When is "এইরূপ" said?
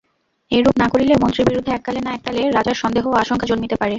0.51-0.75